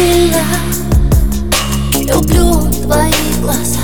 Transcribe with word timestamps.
сильно 0.00 0.42
Люблю 1.92 2.70
твои 2.82 3.12
глаза. 3.40 3.78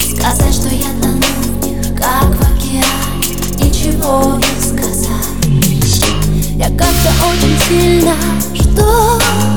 Сказать, 0.00 0.54
что 0.54 0.68
я 0.68 0.88
тону 1.00 1.26
в 1.44 1.66
них, 1.66 1.94
как 1.94 2.24
в 2.24 2.40
океане. 2.40 3.36
Ничего 3.58 4.38
не 4.38 4.60
сказать. 4.60 5.08
Я 6.56 6.68
как-то 6.70 7.12
очень 7.30 7.58
сильно 7.68 8.14
жду. 8.54 9.47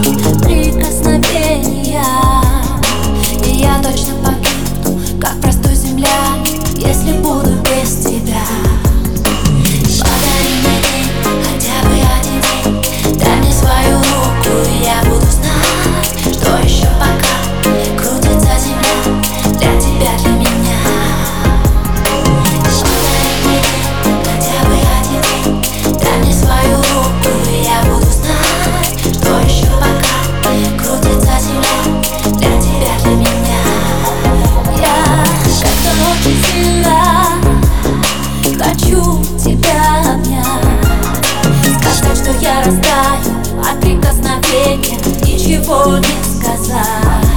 Не 45.72 46.40
сказать. 46.40 47.28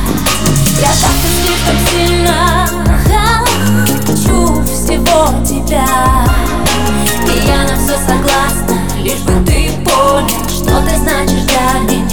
Я 0.81 0.93
так-то 1.01 1.29
слишком 1.41 1.79
сильно 1.91 2.69
хочу 4.07 4.63
всего 4.65 5.29
тебя. 5.45 5.87
И 7.33 7.47
я 7.47 7.63
на 7.63 7.77
все 7.77 7.97
согласна, 8.07 8.77
лишь 8.99 9.21
бы 9.21 9.33
ты 9.47 9.71
понял, 9.85 10.49
что 10.49 10.83
ты 10.83 10.97
значишь 10.99 11.45
для 11.45 11.81
меня 11.89 12.04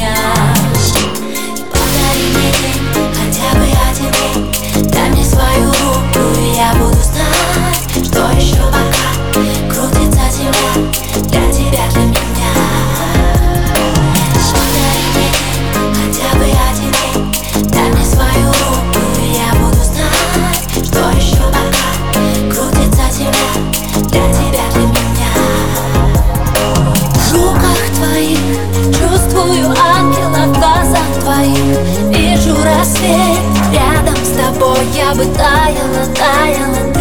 рассвет 32.63 33.39
Рядом 33.73 34.15
с 34.15 34.29
тобой. 34.29 34.85
Я 34.95 35.13
бы 35.15 35.25
таяла, 35.33 36.05
таяла 36.15 36.93
тысячу 36.93 37.00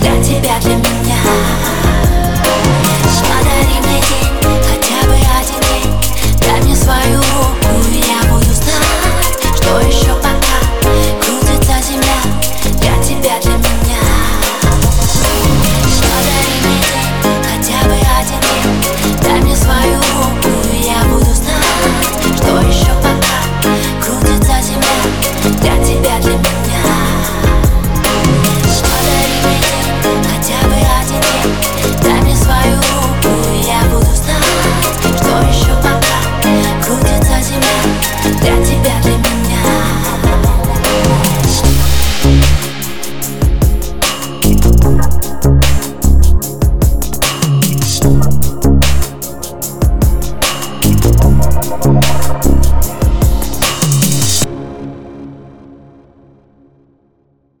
для 0.00 0.22
тебя, 0.22 0.58
для 0.60 0.79